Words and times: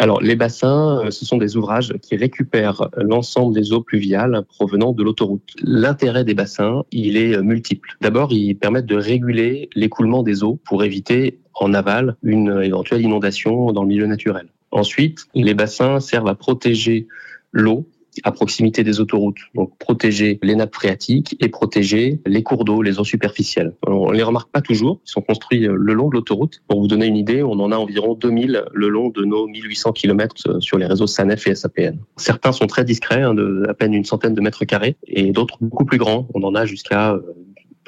Alors, 0.00 0.20
les 0.20 0.36
bassins, 0.36 1.00
euh, 1.04 1.10
ce 1.10 1.24
sont 1.24 1.38
des 1.38 1.56
ouvrages 1.56 1.92
qui 2.02 2.16
récupèrent 2.16 2.88
l'ensemble 2.96 3.52
des 3.52 3.72
eaux 3.72 3.82
pluviales 3.82 4.44
provenant 4.48 4.92
de 4.92 5.02
l'autoroute. 5.02 5.54
L'intérêt 5.60 6.24
des 6.24 6.34
bassins, 6.34 6.84
il 6.92 7.16
est 7.16 7.36
euh, 7.36 7.42
multiple. 7.42 7.96
D'abord, 8.00 8.32
ils 8.32 8.54
permettent 8.54 8.86
de 8.86 8.96
réguler 8.96 9.68
l'écoulement 9.74 10.22
des 10.22 10.44
eaux 10.44 10.60
pour 10.64 10.84
éviter 10.84 11.40
en 11.54 11.74
aval 11.74 12.16
une 12.22 12.62
éventuelle 12.62 13.02
inondation 13.02 13.72
dans 13.72 13.82
le 13.82 13.88
milieu 13.88 14.06
naturel. 14.06 14.46
Ensuite, 14.70 15.26
les 15.34 15.54
bassins 15.54 15.98
servent 15.98 16.28
à 16.28 16.36
protéger 16.36 17.08
l'eau 17.50 17.88
à 18.24 18.32
proximité 18.32 18.84
des 18.84 19.00
autoroutes. 19.00 19.38
Donc 19.54 19.76
protéger 19.78 20.38
les 20.42 20.54
nappes 20.54 20.74
phréatiques 20.74 21.36
et 21.40 21.48
protéger 21.48 22.20
les 22.26 22.42
cours 22.42 22.64
d'eau, 22.64 22.82
les 22.82 22.98
eaux 22.98 23.04
superficielles. 23.04 23.74
On 23.86 24.10
les 24.10 24.22
remarque 24.22 24.50
pas 24.50 24.60
toujours, 24.60 25.00
ils 25.06 25.10
sont 25.10 25.22
construits 25.22 25.66
euh, 25.66 25.74
le 25.76 25.94
long 25.94 26.08
de 26.08 26.14
l'autoroute. 26.14 26.62
Pour 26.68 26.80
vous 26.80 26.88
donner 26.88 27.06
une 27.06 27.16
idée, 27.16 27.42
on 27.42 27.52
en 27.52 27.72
a 27.72 27.76
environ 27.76 28.14
2000 28.14 28.64
le 28.72 28.88
long 28.88 29.10
de 29.10 29.24
nos 29.24 29.46
1800 29.46 29.92
km 29.92 30.34
euh, 30.46 30.60
sur 30.60 30.78
les 30.78 30.86
réseaux 30.86 31.06
SANEF 31.06 31.46
et 31.46 31.54
SAPN. 31.54 31.98
Certains 32.16 32.52
sont 32.52 32.66
très 32.66 32.84
discrets, 32.84 33.22
hein, 33.22 33.34
de 33.34 33.64
à 33.68 33.74
peine 33.74 33.94
une 33.94 34.04
centaine 34.04 34.34
de 34.34 34.40
mètres 34.40 34.64
carrés, 34.64 34.96
et 35.06 35.32
d'autres 35.32 35.58
beaucoup 35.60 35.84
plus 35.84 35.98
grands. 35.98 36.28
On 36.34 36.42
en 36.42 36.54
a 36.54 36.64
jusqu'à 36.64 37.12
euh, 37.12 37.20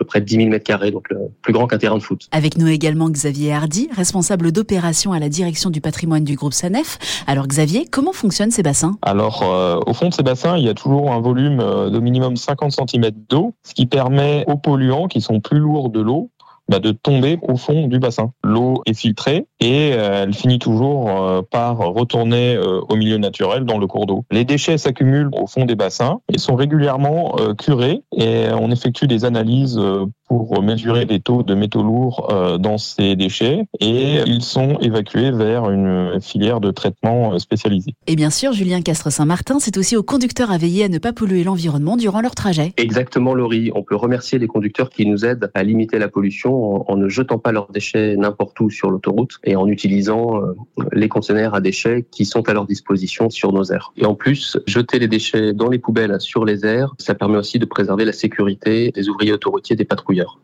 peu 0.00 0.06
près 0.06 0.22
10 0.22 0.36
000 0.36 0.48
mètres 0.48 0.64
carrés, 0.64 0.90
donc 0.90 1.10
le 1.10 1.18
plus 1.42 1.52
grand 1.52 1.66
qu'un 1.66 1.76
terrain 1.76 1.98
de 1.98 2.02
foot. 2.02 2.26
Avec 2.32 2.56
nous 2.56 2.68
également 2.68 3.10
Xavier 3.10 3.52
Hardy, 3.52 3.90
responsable 3.94 4.50
d'opération 4.50 5.12
à 5.12 5.18
la 5.18 5.28
direction 5.28 5.68
du 5.68 5.82
patrimoine 5.82 6.24
du 6.24 6.36
groupe 6.36 6.54
SANEF. 6.54 6.98
Alors 7.26 7.46
Xavier, 7.46 7.84
comment 7.84 8.14
fonctionnent 8.14 8.50
ces 8.50 8.62
bassins? 8.62 8.96
Alors 9.02 9.42
euh, 9.42 9.78
au 9.86 9.92
fond 9.92 10.08
de 10.08 10.14
ces 10.14 10.22
bassins, 10.22 10.56
il 10.56 10.64
y 10.64 10.70
a 10.70 10.74
toujours 10.74 11.12
un 11.12 11.20
volume 11.20 11.60
euh, 11.60 11.90
de 11.90 12.00
minimum 12.00 12.36
50 12.36 12.72
cm 12.72 13.10
d'eau, 13.28 13.52
ce 13.62 13.74
qui 13.74 13.84
permet 13.84 14.44
aux 14.46 14.56
polluants 14.56 15.06
qui 15.06 15.20
sont 15.20 15.40
plus 15.40 15.58
lourds 15.58 15.90
de 15.90 16.00
l'eau 16.00 16.30
bah, 16.70 16.78
de 16.78 16.92
tomber 16.92 17.36
au 17.42 17.56
fond 17.56 17.88
du 17.88 17.98
bassin. 17.98 18.32
L'eau 18.50 18.82
est 18.86 18.94
filtrée 18.94 19.46
et 19.60 19.92
euh, 19.92 20.24
elle 20.24 20.34
finit 20.34 20.58
toujours 20.58 21.10
euh, 21.10 21.42
par 21.48 21.78
retourner 21.78 22.56
euh, 22.56 22.80
au 22.88 22.96
milieu 22.96 23.16
naturel 23.16 23.64
dans 23.64 23.78
le 23.78 23.86
cours 23.86 24.06
d'eau. 24.06 24.24
Les 24.30 24.44
déchets 24.44 24.76
s'accumulent 24.76 25.30
au 25.32 25.46
fond 25.46 25.64
des 25.64 25.76
bassins 25.76 26.20
et 26.32 26.38
sont 26.38 26.56
régulièrement 26.56 27.36
curés 27.58 28.02
et 28.16 28.46
on 28.52 28.70
effectue 28.70 29.06
des 29.06 29.24
analyses 29.24 29.80
pour 30.26 30.62
mesurer 30.62 31.04
les 31.04 31.20
taux 31.20 31.42
de 31.42 31.54
métaux 31.54 31.82
lourds 31.82 32.28
dans 32.58 32.78
ces 32.78 33.16
déchets 33.16 33.66
et 33.80 34.20
ils 34.26 34.42
sont 34.42 34.78
évacués 34.80 35.30
vers 35.30 35.70
une 35.70 36.20
filière 36.20 36.60
de 36.60 36.70
traitement 36.70 37.38
spécialisée. 37.38 37.94
Et 38.06 38.16
bien 38.16 38.30
sûr, 38.30 38.52
Julien 38.52 38.80
Castre-Saint-Martin, 38.80 39.58
c'est 39.58 39.76
aussi 39.76 39.96
aux 39.96 40.02
conducteurs 40.02 40.50
à 40.50 40.58
veiller 40.58 40.84
à 40.84 40.88
ne 40.88 40.98
pas 40.98 41.12
polluer 41.12 41.44
l'environnement 41.44 41.96
durant 41.96 42.20
leur 42.20 42.34
trajet. 42.34 42.72
Exactement, 42.76 43.34
Laurie. 43.34 43.70
On 43.74 43.82
peut 43.82 43.96
remercier 43.96 44.38
les 44.38 44.46
conducteurs 44.46 44.90
qui 44.90 45.06
nous 45.06 45.24
aident 45.24 45.50
à 45.54 45.62
limiter 45.62 45.98
la 45.98 46.08
pollution 46.08 46.90
en, 46.90 46.96
ne 46.96 47.08
jetant 47.08 47.38
pas 47.38 47.52
leurs 47.52 47.70
déchets 47.70 48.16
n'importe 48.16 48.39
où 48.60 48.70
sur 48.70 48.90
l'autoroute 48.90 49.38
et 49.44 49.56
en 49.56 49.66
utilisant 49.66 50.42
euh, 50.42 50.54
les 50.92 51.08
conteneurs 51.08 51.54
à 51.54 51.60
déchets 51.60 52.06
qui 52.10 52.24
sont 52.24 52.48
à 52.48 52.52
leur 52.52 52.66
disposition 52.66 53.30
sur 53.30 53.52
nos 53.52 53.64
aires. 53.64 53.92
Et 53.96 54.06
en 54.06 54.14
plus, 54.14 54.58
jeter 54.66 54.98
les 54.98 55.08
déchets 55.08 55.52
dans 55.52 55.68
les 55.68 55.78
poubelles 55.78 56.20
sur 56.20 56.44
les 56.44 56.64
aires, 56.64 56.94
ça 56.98 57.14
permet 57.14 57.36
aussi 57.36 57.58
de 57.58 57.64
préserver 57.64 58.04
la 58.04 58.12
sécurité 58.12 58.90
des 58.92 59.08
ouvriers 59.08 59.32
autoroutiers, 59.32 59.76
des 59.76 59.84
patrouilleurs. 59.84 60.38